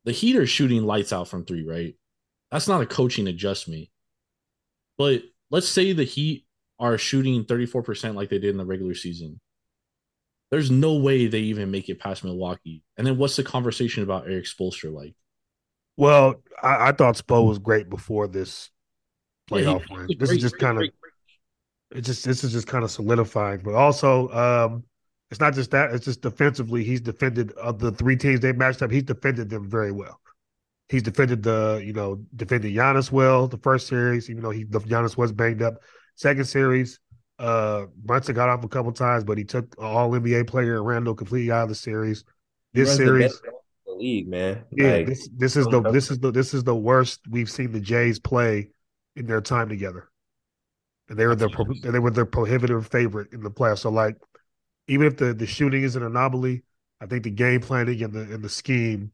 [0.04, 1.94] The Heat are shooting lights out from three, right?
[2.50, 3.88] That's not a coaching adjustment.
[4.96, 6.44] But let's say the Heat
[6.80, 9.40] are shooting 34% like they did in the regular season.
[10.50, 12.82] There's no way they even make it past Milwaukee.
[12.96, 15.14] And then what's the conversation about Erik Spoelstra like?
[15.96, 18.70] Well, I, I thought Spo was great before this
[19.50, 20.06] playoff yeah, win.
[20.08, 20.88] This great, is just kind of
[21.90, 23.60] it just this is just kind of solidifying.
[23.64, 24.84] But also, um,
[25.30, 26.84] it's not just that; it's just defensively.
[26.84, 28.90] He's defended of the three teams they matched up.
[28.90, 30.20] He's defended them very well.
[30.88, 34.80] He's defended the you know defended Giannis well the first series, even though he the
[34.80, 35.74] Giannis was banged up.
[36.16, 36.98] Second series,
[37.38, 41.50] uh, Brunson got off a couple times, but he took All NBA player Randle completely
[41.50, 42.24] out of the series.
[42.74, 43.40] This series,
[43.86, 44.64] the league, man.
[44.72, 47.72] Yeah, like, this this is the this is the this is the worst we've seen
[47.72, 48.70] the Jays play
[49.16, 50.10] in their time together
[51.08, 51.48] they were the
[51.82, 53.78] they were the prohibitive favorite in the playoffs.
[53.78, 54.16] So like,
[54.88, 56.62] even if the the shooting is an anomaly,
[57.00, 59.12] I think the game planning and the and the scheme,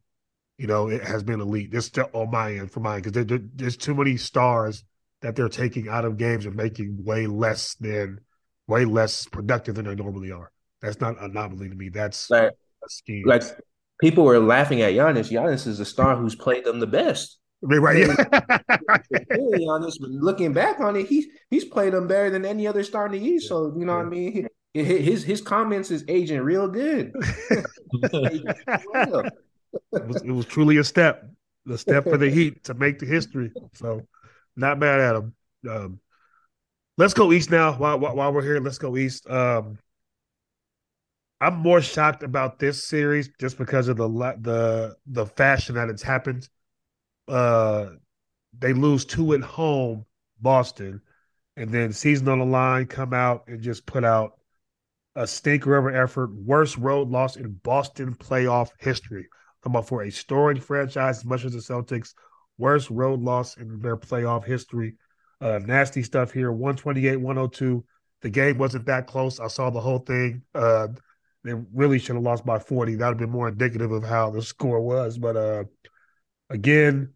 [0.57, 1.71] you know, it has been elite.
[1.71, 4.83] This on my end for mine because there, there's too many stars
[5.21, 8.19] that they're taking out of games and making way less than
[8.67, 10.51] way less productive than they normally are.
[10.81, 11.89] That's not an anomaly to me.
[11.89, 13.23] That's like, a scheme.
[13.25, 13.43] Like
[14.01, 15.31] people were laughing at Giannis.
[15.31, 17.39] Giannis is the star who's played them the best.
[17.67, 18.57] Right, yeah.
[19.31, 23.07] really honest, looking back on it, he's he's played them better than any other star
[23.07, 23.47] in the East.
[23.47, 23.97] So you know yeah.
[23.97, 24.47] what I mean.
[24.73, 27.13] His his comments is aging real good.
[28.03, 28.57] it,
[29.93, 31.25] was, it was truly a step,
[31.69, 33.51] a step for the Heat to make the history.
[33.73, 34.01] So,
[34.57, 35.33] not bad at him.
[35.69, 35.99] Um,
[36.97, 37.71] let's go east now.
[37.71, 39.29] While, while we're here, let's go east.
[39.29, 39.79] Um,
[41.39, 44.09] I'm more shocked about this series just because of the
[44.41, 46.49] the the fashion that it's happened
[47.27, 47.87] uh
[48.57, 50.05] they lose two at home,
[50.39, 51.01] Boston,
[51.57, 54.33] and then season on the line come out and just put out
[55.15, 59.27] a stinker of an effort, worst road loss in Boston playoff history.
[59.63, 62.13] Come up for a storied franchise as much as the Celtics,
[62.57, 64.95] worst road loss in their playoff history.
[65.41, 67.83] Uh, nasty stuff here, 128, 102.
[68.21, 69.39] The game wasn't that close.
[69.39, 70.43] I saw the whole thing.
[70.53, 70.89] Uh,
[71.43, 72.95] they really should have lost by 40.
[72.95, 75.17] That would have been more indicative of how the score was.
[75.17, 75.63] But uh,
[76.49, 77.13] again,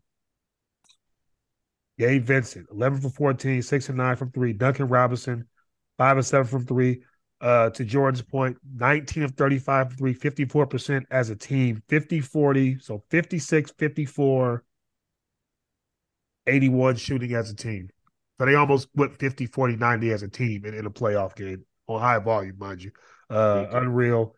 [1.99, 4.53] Gabe Vincent, 11 for 14, 6 and 9 from three.
[4.53, 5.45] Duncan Robinson,
[5.97, 7.03] 5 and 7 from three.
[7.41, 12.79] Uh, to Jordan's point, 19 of 35 from three, 54% as a team, 50 40.
[12.79, 14.63] So 56, 54,
[16.47, 17.89] 81 shooting as a team.
[18.38, 21.63] So they almost went 50, 40, 90 as a team in, in a playoff game
[21.88, 22.91] on high volume, mind you.
[23.29, 24.35] Uh, unreal.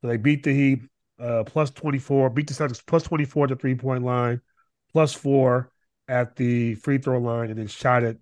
[0.00, 0.82] So they beat the Heat
[1.20, 4.40] uh, plus 24, beat the Celtics plus 24 to three point line,
[4.92, 5.72] plus four
[6.08, 8.18] at the free throw line and then shot it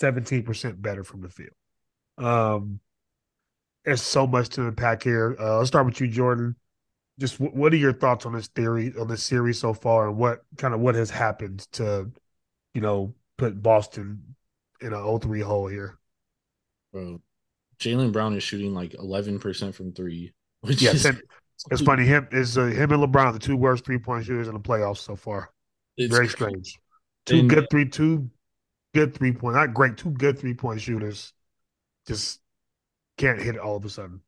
[0.00, 1.54] 17% better from the field.
[2.18, 2.80] Um,
[3.84, 5.36] there's so much to unpack here.
[5.38, 6.56] Uh, let's start with you, Jordan.
[7.18, 10.16] Just w- what are your thoughts on this theory on this series so far, and
[10.16, 12.10] what kind of what has happened to,
[12.72, 14.34] you know, put Boston
[14.80, 15.98] in an 0-3 hole here?
[16.92, 17.20] Bro,
[17.78, 20.32] Jaylen Brown is shooting like 11% from three,
[20.62, 21.06] which yeah, is
[21.70, 22.04] It's funny.
[22.04, 24.98] Him is uh, him and LeBron, the two worst three point shooters in the playoffs
[24.98, 25.50] so far.
[25.96, 26.78] It's Very strange.
[27.26, 28.30] Two And- good three, two
[28.94, 31.32] good three point, not great, two good three point shooters.
[32.06, 32.40] Just
[33.16, 34.20] can't hit it all of a sudden.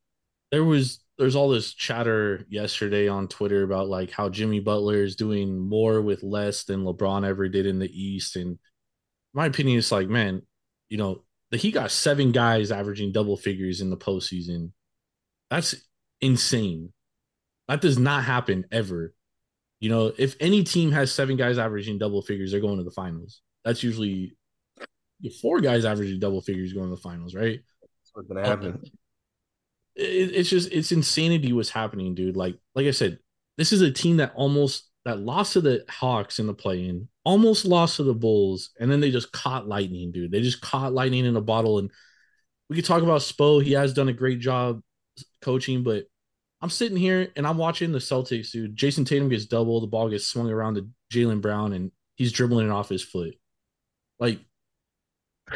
[0.52, 5.16] there was there's all this chatter yesterday on Twitter about like how Jimmy Butler is
[5.16, 8.36] doing more with less than LeBron ever did in the East.
[8.36, 8.58] And
[9.32, 10.42] my opinion is like, man,
[10.90, 14.72] you know, the he got seven guys averaging double figures in the postseason.
[15.50, 15.74] That's
[16.20, 16.92] insane.
[17.66, 19.12] That does not happen ever.
[19.80, 22.90] You know, if any team has seven guys averaging double figures, they're going to the
[22.90, 23.42] finals.
[23.64, 24.36] That's usually
[25.42, 27.60] four guys averaging double figures going to the finals, right?
[27.80, 28.72] That's what's gonna happen.
[28.72, 28.82] Um,
[29.94, 32.36] it, it's just it's insanity what's happening, dude.
[32.36, 33.18] Like like I said,
[33.56, 37.64] this is a team that almost that lost to the Hawks in the play-in, almost
[37.64, 40.32] lost to the Bulls, and then they just caught lightning, dude.
[40.32, 41.78] They just caught lightning in a bottle.
[41.78, 41.90] And
[42.68, 43.62] we could talk about Spo.
[43.62, 44.80] He has done a great job
[45.40, 46.06] coaching, but
[46.60, 48.76] I'm sitting here and I'm watching the Celtics, dude.
[48.76, 52.66] Jayson Tatum gets double, the ball gets swung around to Jaylen Brown, and he's dribbling
[52.66, 53.34] it off his foot.
[54.18, 54.40] Like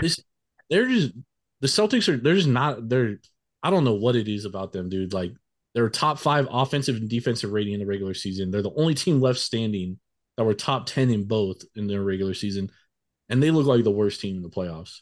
[0.01, 0.21] this,
[0.69, 1.13] they're just
[1.61, 3.17] the Celtics are they're just not they're
[3.63, 5.13] I don't know what it is about them, dude.
[5.13, 5.33] Like
[5.75, 8.51] they're top five offensive and defensive rating in the regular season.
[8.51, 9.99] They're the only team left standing
[10.37, 12.71] that were top ten in both in their regular season,
[13.29, 15.01] and they look like the worst team in the playoffs.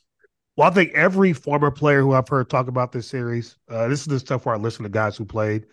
[0.57, 4.01] Well, I think every former player who I've heard talk about this series, uh, this
[4.01, 5.67] is the stuff where I listen to guys who played.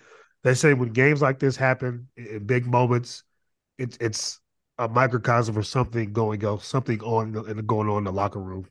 [0.46, 3.24] They say when games like this happen in big moments,
[3.80, 4.40] it's it's
[4.78, 8.68] a microcosm of something going go something on and going on in the locker room.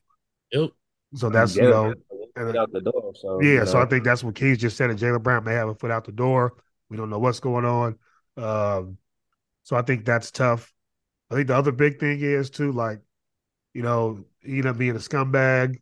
[0.53, 0.69] Yep.
[1.15, 1.93] So that's Yeah, you know,
[2.37, 3.11] get out the door.
[3.13, 3.59] So yeah.
[3.59, 4.89] you So I think that's what Keys just said.
[4.89, 6.53] And Jaylen Brown may have a foot out the door.
[6.89, 7.97] We don't know what's going on.
[8.37, 8.97] Um,
[9.63, 10.73] so I think that's tough.
[11.29, 13.01] I think the other big thing is too, like,
[13.73, 15.81] you know, he ended up being a scumbag,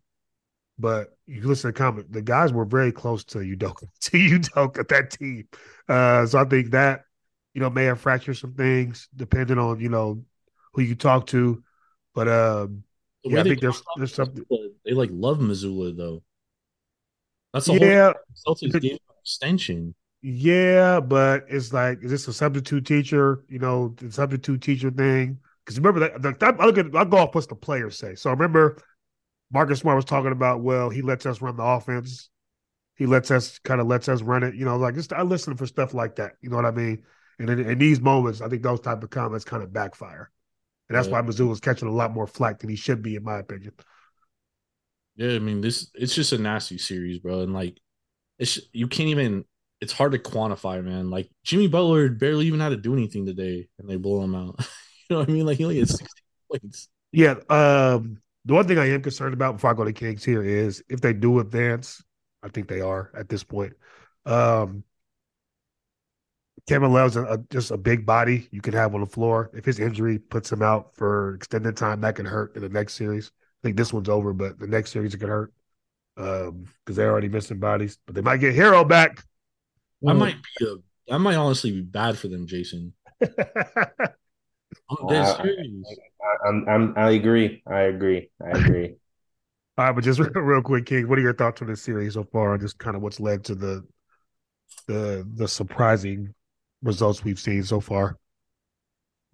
[0.83, 4.85] but you listen to the comment, the guys were very close to Udoka, to Udoka,
[4.89, 5.47] that team.
[5.87, 7.05] Uh, so I think that,
[7.53, 10.21] you know, may have fractured some things depending on, you know,
[10.73, 11.63] who you talk to.
[12.13, 12.83] But um,
[13.23, 14.43] yeah, I think there's there's something.
[14.43, 16.21] Mazzulla, They like love Mazzulla though.
[17.53, 19.95] That's the Yeah, whole Celtics gave him an extension.
[20.21, 23.45] Yeah, but it's like, is this a substitute teacher?
[23.47, 25.39] You know, the substitute teacher thing.
[25.63, 28.15] Because remember that the, I look at I go off what the players say.
[28.15, 28.77] So I remember,
[29.53, 32.29] Marcus Smart was talking about, well, he lets us run the offense.
[32.95, 34.55] He lets us kind of lets us run it.
[34.55, 36.33] You know, like just I listen for stuff like that.
[36.41, 37.03] You know what I mean?
[37.39, 40.31] And in, in these moments, I think those type of comments kind of backfire,
[40.89, 41.11] and that's Yeah.
[41.11, 43.73] why Mazzulla's catching a lot more flack than he should be, in my opinion.
[45.15, 47.41] Yeah, I mean this it's just a nasty series, bro.
[47.41, 47.79] And like
[48.39, 49.45] it's you can't even
[49.81, 51.09] it's hard to quantify, man.
[51.11, 54.57] Like Jimmy Butler barely even had to do anything today and they blow him out.
[55.09, 55.45] you know what I mean?
[55.45, 56.07] Like he only had 16
[56.51, 56.89] points.
[57.11, 57.35] Yeah.
[57.49, 60.83] Um, the one thing I am concerned about before I go to Kings here is
[60.89, 62.03] if they do advance,
[62.41, 63.73] I think they are at this point.
[64.25, 64.83] Um,
[66.67, 69.49] Kevin Love's a, a, just a big body you can have on the floor.
[69.53, 72.93] If his injury puts him out for extended time, that can hurt in the next
[72.93, 73.31] series.
[73.61, 75.53] I think this one's over, but the next series it could hurt
[76.17, 77.97] um, because they're already missing bodies.
[78.05, 79.23] But they might get Herro back.
[80.07, 80.75] I might be a
[81.07, 82.93] that might honestly be bad for them, Jason.
[84.89, 85.99] I'm dead I- serious.
[86.21, 87.61] I, I'm, I'm, I agree.
[87.67, 88.29] I agree.
[88.43, 88.95] I agree.
[89.77, 92.23] All right, but just real quick, King, what are your thoughts on this series so
[92.23, 92.53] far?
[92.53, 93.83] and Just kind of what's led to the
[94.87, 96.33] the the surprising
[96.81, 98.17] results we've seen so far.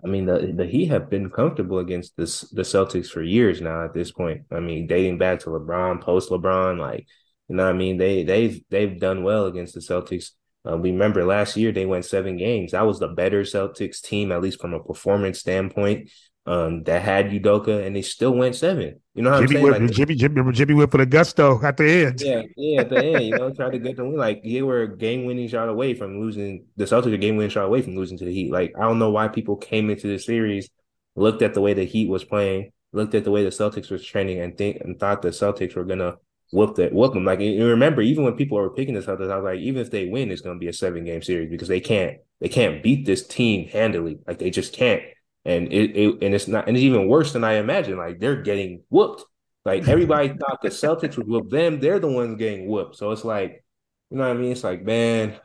[0.03, 3.83] I mean, the the Heat have been comfortable against this the Celtics for years now.
[3.83, 7.05] At this point, I mean, dating back to LeBron, post LeBron, like
[7.49, 10.31] you know, what I mean, they they've they've done well against the Celtics.
[10.69, 12.71] Uh, we remember last year they went seven games.
[12.71, 16.09] That was the better Celtics team, at least from a performance standpoint.
[16.45, 18.99] Um, that had Udoka, and they still went seven.
[19.13, 19.63] You know what Jimmy I'm saying?
[19.63, 22.21] went, Like, Jimmy, Jimmy, remember Jimmy went for the gusto at the end.
[22.21, 24.97] yeah, yeah, at the end, you know, tried to get them like they were a
[24.97, 26.65] game winning shot away from losing.
[26.77, 28.51] The Celtics a game winning shot away from losing to the Heat.
[28.51, 30.69] Like I don't know why people came into the series,
[31.15, 34.03] looked at the way the Heat was playing, looked at the way the Celtics was
[34.03, 36.15] trending, and think and thought the Celtics were gonna
[36.51, 37.25] whoop the whoop them.
[37.25, 39.91] Like you remember, even when people were picking the Celtics, I was like, even if
[39.91, 43.05] they win, it's gonna be a seven game series because they can't they can't beat
[43.05, 44.19] this team handily.
[44.27, 45.03] Like they just can't.
[45.45, 47.97] And it, it and it's not and it's even worse than I imagined.
[47.97, 49.23] Like they're getting whooped.
[49.65, 51.79] Like everybody thought the Celtics would whoop them.
[51.79, 52.95] They're the ones getting whooped.
[52.95, 53.63] So it's like,
[54.09, 54.51] you know what I mean?
[54.51, 55.39] It's like, man,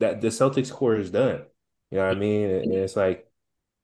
[0.00, 1.42] that the Celtics core is done.
[1.90, 2.50] You know what I mean?
[2.50, 3.26] And it's like,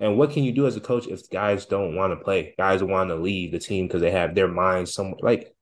[0.01, 2.55] and what can you do as a coach if guys don't want to play?
[2.57, 5.19] Guys want to leave the team because they have their minds somewhere.
[5.21, 5.55] Like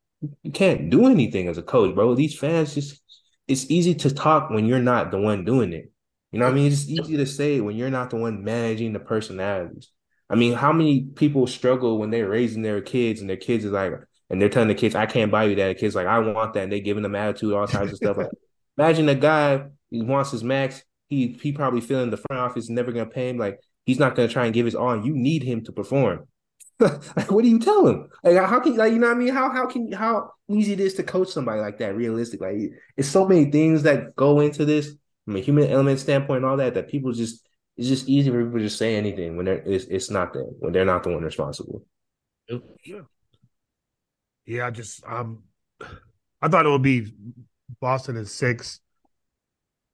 [0.43, 2.15] you can't do anything as a coach, bro.
[2.15, 3.03] These fans just
[3.49, 5.93] it's easy to talk when you're not the one doing it.
[6.33, 6.73] You know what I mean?
[6.73, 9.91] It's easy to say when you're not the one managing the personalities.
[10.29, 13.71] I mean, how many people struggle when they're raising their kids and their kids is
[13.73, 13.93] like,
[14.29, 15.69] and they're telling the kids, I can't buy you that.
[15.69, 16.65] The kids like, I want that.
[16.65, 18.17] And they giving them attitude, all kinds of stuff.
[18.17, 18.31] Like,
[18.77, 20.83] imagine a guy, he wants his max.
[21.09, 23.39] he he probably feeling the front office never gonna pay him.
[23.39, 25.05] Like he's not gonna try and give his all.
[25.05, 26.27] You need him to perform.
[26.81, 28.09] Like what do you tell him?
[28.23, 29.33] Like how can like you know what I mean?
[29.33, 31.97] How how can how easy it is to coach somebody like that?
[31.97, 32.57] Realistic, like
[32.97, 36.57] it's so many things that go into this from a human element standpoint and all
[36.59, 39.63] that that people just it's just easy for people to just say anything when they're
[39.65, 41.85] it's, it's not them when they're not the one responsible.
[42.85, 43.01] Yeah,
[44.45, 44.67] yeah.
[44.67, 45.45] I just um,
[46.41, 47.13] I thought it would be
[47.81, 48.81] Boston at six.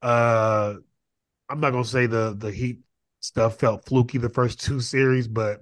[0.00, 0.74] Uh,
[1.48, 2.80] I'm not gonna say the the Heat
[3.20, 5.60] stuff felt fluky the first two series, but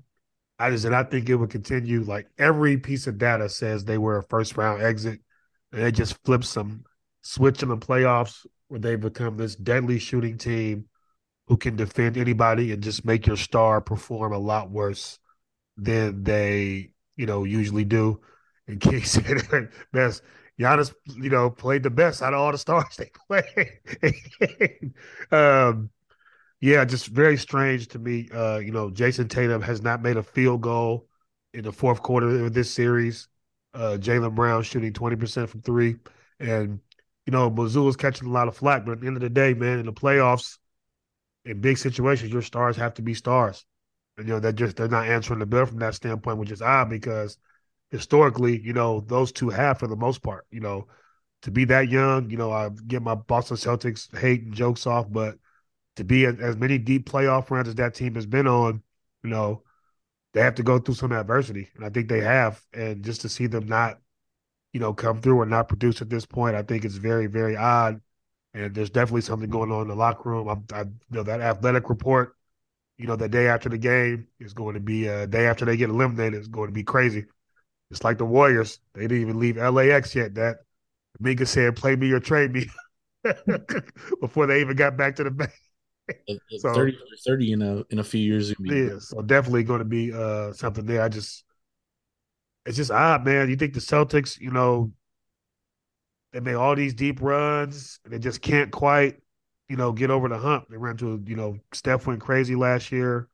[0.60, 2.02] I just did not think it would continue.
[2.02, 5.20] Like every piece of data says they were a first round exit,
[5.72, 6.84] and it just flips them,
[7.22, 10.84] switch in the playoffs where they become this deadly shooting team
[11.46, 15.18] who can defend anybody and just make your star perform a lot worse
[15.76, 18.20] than they, you know, usually do.
[18.68, 20.22] And King said best
[20.60, 23.10] Giannis, you know, played the best out of all the stars they
[24.02, 24.92] played.
[25.32, 25.90] um,
[26.60, 28.28] yeah, just very strange to me.
[28.32, 31.06] Uh, you know, Jayson Tatum has not made a field goal
[31.54, 33.28] in the fourth quarter of this series.
[33.72, 35.96] Uh, Jaylen Brown shooting 20% from three.
[36.38, 36.80] And,
[37.26, 38.84] you know, Mazzulla's catching a lot of flack.
[38.84, 40.58] But at the end of the day, man, in the playoffs,
[41.46, 43.64] in big situations, your stars have to be stars.
[44.18, 46.60] And, you know, they're just, they're not answering the bell from that standpoint, which is
[46.60, 47.38] odd because
[47.90, 50.88] historically, you know, those two have for the most part, you know,
[51.42, 55.10] to be that young, you know, I get my Boston Celtics hate and jokes off,
[55.10, 55.36] but–
[56.00, 58.82] to be as many deep playoff runs as that team has been on,
[59.22, 59.62] you know,
[60.32, 62.58] they have to go through some adversity, and I think they have.
[62.72, 63.98] And just to see them not,
[64.72, 67.54] you know, come through or not produce at this point, I think it's very, very
[67.54, 68.00] odd.
[68.54, 70.48] And there's definitely something going on in the locker room.
[70.48, 72.34] I, I you know that athletic report,
[72.96, 75.66] you know, the day after the game is going to be a uh, day after
[75.66, 77.26] they get eliminated is going to be crazy.
[77.90, 80.34] It's like the Warriors; they didn't even leave LAX yet.
[80.36, 80.60] That
[81.18, 82.70] Minka said, "Play me or trade me,"
[84.22, 85.52] before they even got back to the bank
[86.58, 88.54] so, 30, 30 in a in a few years.
[88.64, 91.02] Yeah, so definitely going to be uh something there.
[91.02, 91.44] I just
[92.66, 93.48] it's just odd, man.
[93.48, 94.92] You think the Celtics, you know,
[96.32, 99.16] they made all these deep runs, and they just can't quite,
[99.68, 100.66] you know, get over the hump.
[100.68, 103.28] They ran to, you know, Steph went crazy last year.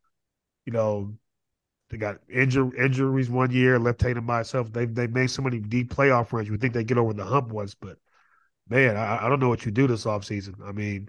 [0.64, 1.14] You know,
[1.90, 4.72] they got injury injuries one year, left Tatum by itself.
[4.72, 6.46] They they made so many deep playoff runs.
[6.48, 7.98] You would think they get over the hump once, but
[8.68, 10.54] man, I, I don't know what you do this offseason.
[10.64, 11.08] I mean,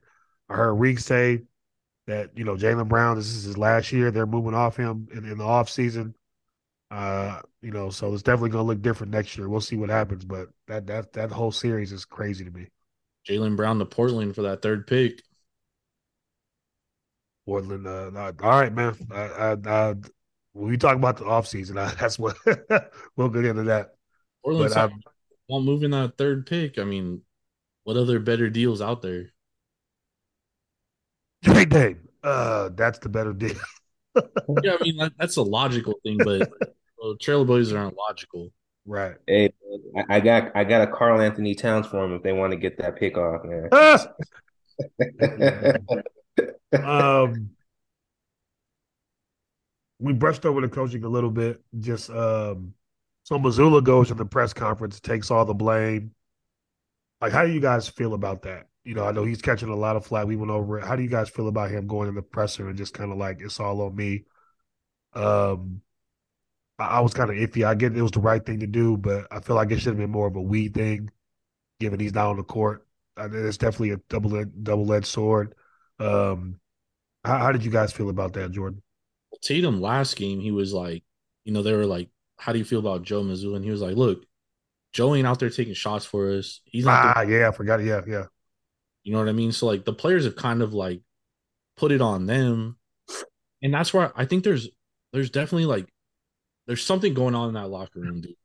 [0.50, 1.44] I heard Reek say
[2.08, 3.18] that you know Jaylen Brown.
[3.18, 4.10] This is his last year.
[4.12, 6.16] They're moving off him in, in the off season.
[6.90, 9.50] Uh, you know, so it's definitely going to look different next year.
[9.50, 12.68] We'll see what happens, but that that that whole series is crazy to me.
[13.28, 15.22] Jaylen Brown to Portland for that third pick.
[17.46, 18.96] Portland, uh, all right, man.
[19.12, 19.96] I, I, I,
[20.54, 22.38] when we talk about the offseason, I, that's what
[23.16, 23.96] we'll get into that.
[24.44, 24.94] Portland
[25.50, 26.78] won't move that third pick.
[26.78, 27.22] I mean,
[27.84, 29.32] what other better deals out there?
[31.44, 32.00] Trade Dame.
[32.24, 33.56] Uh, that's the better deal.
[34.64, 36.50] yeah, I mean that, that's a logical thing, but
[36.98, 38.52] well, Trailblazers aren't logical.
[38.86, 39.16] Right.
[39.28, 39.54] Hey,
[40.10, 42.96] I got I got a Karl-Anthony Towns for him if they want to get that
[42.96, 43.70] pick off, man.
[46.84, 47.50] um,
[50.00, 51.62] we brushed over the coaching a little bit.
[51.80, 52.74] Just um,
[53.24, 56.12] so Mazzulla goes to the press conference, takes all the blame.
[57.20, 58.68] Like, how do you guys feel about that?
[58.88, 60.28] You know, I know he's catching a lot of flack.
[60.28, 60.86] We went over it.
[60.86, 63.18] How do you guys feel about him going in the presser and just kind of
[63.18, 64.24] like it's all on me?
[65.14, 65.82] Um,
[66.80, 67.66] I, I was kind of iffy.
[67.66, 69.90] I get it was the right thing to do, but I feel like it should
[69.90, 71.10] have been more of a we thing,
[71.82, 72.88] given he's not on the court.
[73.18, 75.54] it's definitely a double double edged sword.
[76.00, 76.62] Um,
[77.26, 78.82] how, how did you guys feel about that, Jordan?
[79.42, 81.04] Tatum last game, he was like,
[81.44, 83.82] you know, they were like, "How do you feel about Joe Mazzulla?" And he was
[83.82, 84.24] like, "Look,
[84.94, 86.62] Joe ain't out there taking shots for us.
[86.64, 87.84] He's not." Ah, yeah, I forgot.
[87.84, 88.28] Yeah, yeah.
[89.08, 89.54] You know what I mean?
[89.54, 91.00] So like the players have kind of like
[91.78, 92.78] put it on them.
[93.64, 94.68] And that's why I think there's
[95.14, 95.88] there's definitely like
[96.66, 98.36] there's something going on in that locker room, dude.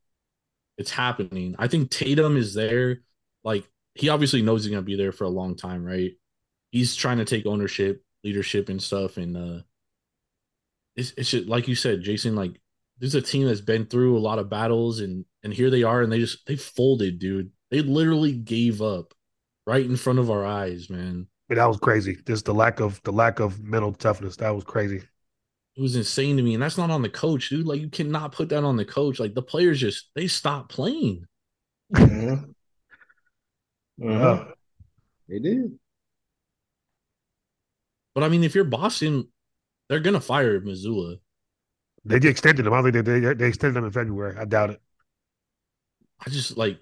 [0.79, 1.57] It's happening.
[1.59, 3.01] I think Tatum is there.
[3.43, 6.13] Like he obviously knows he's gonna be there for a long time, right?
[6.71, 9.17] He's trying to take ownership, leadership, and stuff.
[9.17, 9.63] And uh
[10.95, 12.37] it's it's just, like you said, Jason.
[12.37, 12.61] Like
[13.01, 16.03] there's a team that's been through a lot of battles, and and here they are,
[16.03, 17.51] and they just they folded, dude.
[17.73, 19.13] They literally gave up
[19.67, 21.27] right in front of our eyes, man.
[21.49, 22.19] And that was crazy.
[22.27, 24.37] Just the lack of the lack of mental toughness.
[24.37, 25.03] That was crazy.
[25.77, 27.67] It was insane to me, and that's not on the coach, dude.
[27.67, 29.19] Like you cannot put that on the coach.
[29.19, 31.27] Like the players just they stop playing.
[31.95, 32.51] Mm-hmm.
[34.09, 34.45] Uh-huh.
[35.29, 35.79] They did.
[38.15, 39.29] But I mean, if you're Boston,
[39.89, 41.21] they're gonna fire Mazzulla.
[42.05, 42.73] They extended him.
[42.75, 44.37] I think they, they they extended him in February.
[44.37, 44.81] I doubt it.
[46.21, 46.81] I just like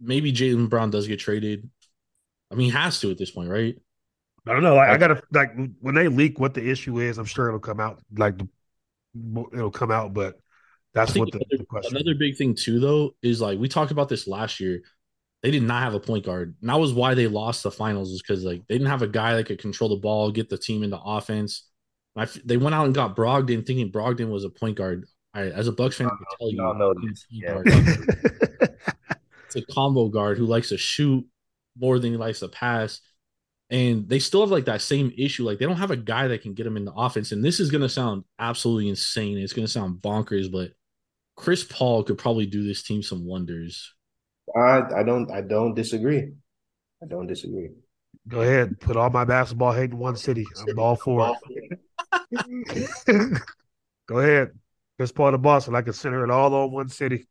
[0.00, 1.70] maybe Jaylen Brown does get traded.
[2.50, 3.76] I mean, he has to at this point, right?
[4.46, 4.76] I don't know.
[4.76, 7.18] Like, I gotta like when they leak what the issue is.
[7.18, 8.00] I'm sure it'll come out.
[8.16, 8.40] Like
[9.52, 10.38] it'll come out, but
[10.94, 11.96] that's what the, another, the question.
[11.96, 14.82] Another big thing too, though, is like we talked about this last year.
[15.42, 18.10] They did not have a point guard, and that was why they lost the finals.
[18.10, 20.58] Is because like they didn't have a guy that could control the ball, get the
[20.58, 21.68] team into offense.
[22.16, 25.06] I, they went out and got Brogdon, thinking Brogdon was a point guard.
[25.34, 26.94] I, as a Bucks fan, I can tell you, know
[27.30, 27.62] yeah.
[29.44, 31.26] it's a combo guard who likes to shoot
[31.78, 33.00] more than he likes to pass.
[33.68, 35.44] And they still have like that same issue.
[35.44, 37.32] Like they don't have a guy that can get them in the offense.
[37.32, 39.38] And this is going to sound absolutely insane.
[39.38, 40.70] It's going to sound bonkers, but
[41.36, 43.92] Chris Paul could probably do this team some wonders.
[44.54, 46.32] I I don't I don't disagree.
[47.02, 47.70] I don't disagree.
[48.28, 50.46] Go ahead, put all my basketball hate in one city.
[50.68, 51.78] I'm all for it.
[54.08, 54.50] Go ahead,
[54.96, 55.76] Chris Paul to Boston.
[55.76, 57.28] I can center it all on one city.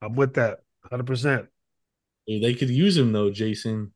[0.00, 0.60] I'm with that,
[0.90, 1.46] hundred percent.
[2.26, 3.92] They could use him though, Jason.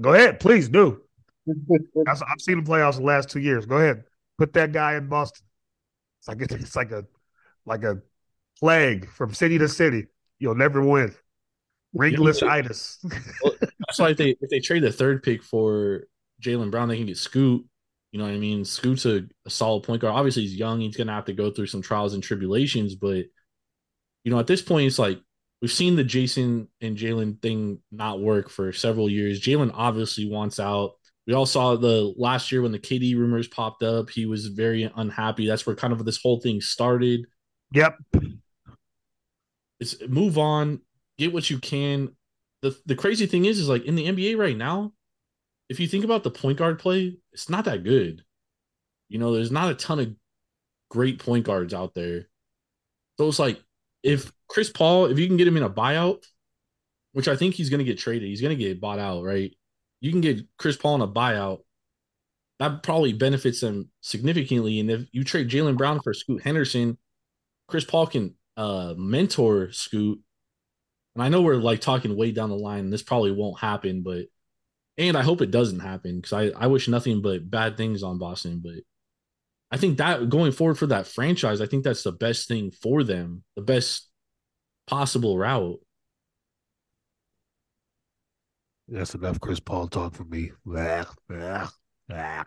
[0.00, 1.02] Go ahead, please do.
[2.06, 3.66] I've, I've seen him playoffs the last two years.
[3.66, 4.04] Go ahead,
[4.38, 5.46] put that guy in Boston.
[6.20, 7.04] It's like it's like a
[7.66, 8.00] like a
[8.58, 10.06] plague from city to city.
[10.38, 11.14] You'll never win.
[11.92, 12.98] Ringless itis.
[13.42, 16.04] well, that's why if they if they trade the third pick for
[16.42, 17.64] Jaylen Brown, they can get Scoot.
[18.12, 18.64] You know what I mean?
[18.64, 20.14] Scoot's a, a solid point guard.
[20.14, 20.80] Obviously, he's young.
[20.80, 23.24] He's gonna have to go through some trials and tribulations, but
[24.24, 25.20] you know, at this point, it's like
[25.60, 29.40] we've seen the Jayson and Jaylen thing not work for several years.
[29.40, 30.92] Jaylen obviously wants out.
[31.26, 34.10] We all saw the last year when the KD rumors popped up.
[34.10, 35.46] He was very unhappy.
[35.46, 37.26] That's where kind of this whole thing started.
[37.72, 37.98] Yep.
[39.78, 40.80] It's move on,
[41.18, 42.16] get what you can.
[42.62, 44.92] The the crazy thing is, is like in the NBA right now,
[45.68, 48.24] if you think about the point guard play, it's not that good.
[49.08, 50.14] You know, there's not a ton of
[50.90, 52.28] great point guards out there.
[53.18, 53.62] So it's like
[54.02, 56.24] if Chris Paul, if you can get him in a buyout,
[57.12, 59.56] which I think he's going to get traded, he's going to get bought out, right?
[60.00, 61.60] You can get Chris Paul in a buyout.
[62.58, 64.80] That probably benefits them significantly.
[64.80, 66.98] And if you trade Jaylen Brown for Scoot Henderson,
[67.68, 70.18] Chris Paul can uh, mentor Scoot.
[71.14, 72.90] And I know we're like talking way down the line.
[72.90, 74.26] This probably won't happen, but
[74.98, 78.18] and I hope it doesn't happen because I, I wish nothing but bad things on
[78.18, 78.60] Boston.
[78.62, 78.82] But
[79.70, 83.04] I think that going forward for that franchise, I think that's the best thing for
[83.04, 84.09] them, the best
[84.90, 85.78] possible route.
[88.88, 90.50] That's enough Chris Paul talk for me.
[90.66, 91.68] Blah, blah,
[92.08, 92.44] blah.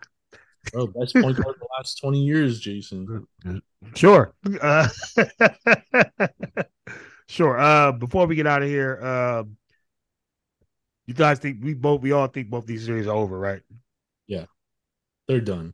[0.72, 3.26] Bro, best point guard the last 20 years, Jason.
[3.94, 4.34] Sure.
[4.60, 4.88] Uh,
[7.28, 7.58] sure.
[7.58, 9.44] Uh, before we get out of here, uh,
[11.06, 13.62] you guys think we both we all think both these series are over, right?
[14.26, 14.44] Yeah.
[15.28, 15.72] They're done.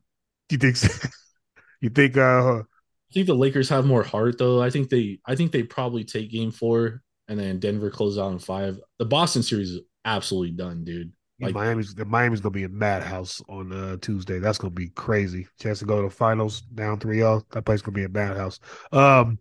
[0.50, 1.08] You think so?
[1.80, 2.62] you think uh
[3.10, 4.62] I think the Lakers have more heart though.
[4.62, 8.32] I think they I think they probably take game four and then Denver closes out
[8.32, 8.78] in five.
[8.98, 11.12] The Boston series is absolutely done, dude.
[11.40, 14.38] Like, Miami's the Miami's gonna be a madhouse on uh, Tuesday.
[14.38, 15.48] That's gonna be crazy.
[15.58, 17.42] Chance to go to the finals down 3-0.
[17.50, 18.60] That place gonna be a madhouse.
[18.92, 19.38] Um,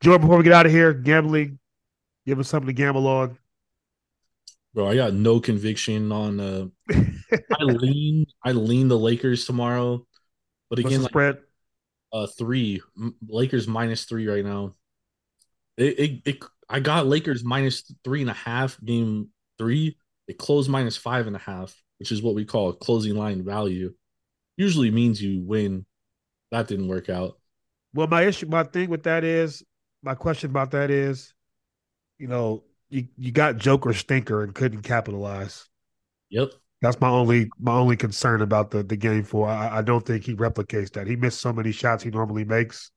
[0.00, 1.58] Jordan, before we get out of here, gambling,
[2.26, 3.38] give us something to gamble on.
[4.74, 6.40] Bro, I got no conviction on.
[6.40, 10.06] Uh, I lean, I lean the Lakers tomorrow,
[10.70, 11.38] but again, like, spread
[12.12, 12.80] uh three
[13.26, 14.74] Lakers minus three right now.
[15.76, 19.96] It, it, it I got Lakers minus three and a half game three
[20.28, 23.44] it closed minus five and a half, which is what we call a closing line
[23.44, 23.92] value.
[24.56, 25.86] Usually means you win.
[26.50, 27.38] That didn't work out.
[27.94, 29.62] Well, my issue, my thing with that is,
[30.02, 31.34] my question about that is,
[32.18, 35.68] you know, you, you got Joker stinker and couldn't capitalize.
[36.30, 36.52] Yep.
[36.82, 39.48] That's my only my only concern about the the game four.
[39.48, 41.06] I, I don't think he replicates that.
[41.06, 42.90] He missed so many shots he normally makes.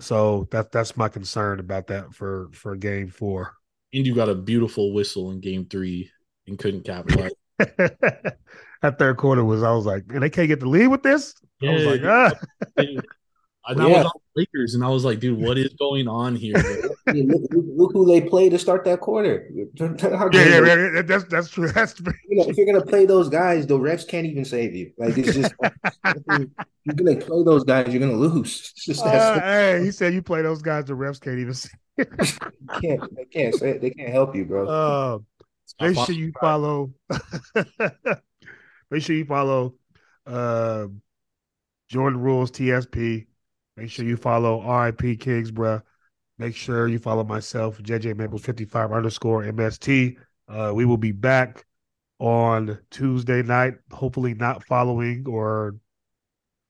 [0.00, 3.54] So that that's my concern about that for for game four.
[3.94, 6.10] And you got a beautiful whistle in game three
[6.48, 7.30] and couldn't capitalize.
[7.58, 11.34] that third quarter was, I was like, and they can't get the lead with this.
[11.60, 12.32] Yeah, I was like, ah.
[12.76, 13.86] I yeah.
[13.86, 16.54] was on Lakers, and I was like, dude, what is going on here?
[17.14, 19.48] look, look, who they play to start that quarter.
[19.54, 21.68] yeah, yeah, yeah, that's that's true.
[21.68, 22.12] That's true.
[22.28, 24.92] You know, if you're gonna play those guys, the refs can't even save you.
[24.98, 25.54] Like it's just
[26.84, 28.72] you're gonna play those guys, you're gonna lose.
[28.76, 31.54] Just uh, hey, he said you play those guys, the refs can't even.
[31.54, 32.04] Save you.
[32.80, 34.66] can't they can't Say, they can't help you, bro.
[34.66, 35.18] Uh,
[35.80, 36.92] make sure you follow.
[38.90, 39.74] make sure you follow
[40.26, 40.86] uh,
[41.88, 43.26] Jordan Rules TSP.
[43.76, 45.82] Make sure you follow RIP Kingsborough.
[46.38, 50.16] Make sure you follow myself, JJ Maples 55 underscore MST.
[50.48, 51.64] Uh, we will be back
[52.20, 53.74] on Tuesday night.
[53.90, 55.76] Hopefully, not following or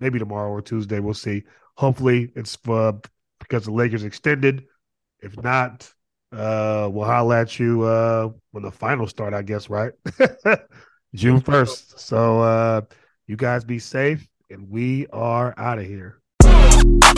[0.01, 1.01] maybe tomorrow or Tuesday.
[1.01, 1.45] We'll see.
[1.77, 2.93] Hopefully, it's uh,
[3.41, 4.65] because the Lakers extended.
[5.21, 5.93] If not,
[6.33, 9.93] uh, we'll holler at you uh, when the finals start, I guess, right?
[11.15, 12.01] June first.
[12.01, 12.81] So uh,
[13.27, 16.18] you guys be safe, and we are out of here.
[16.79, 17.09] Word.